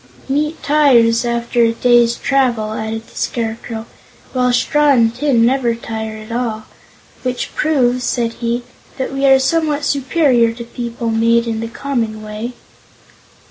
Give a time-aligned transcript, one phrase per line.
[0.27, 3.85] "Meat tires, after a day's travel," added the Scarecrow,
[4.33, 6.63] "while straw and tin never tire at all.
[7.21, 8.63] Which proves," said he,
[8.97, 12.53] "that we are somewhat superior to people made in the common way."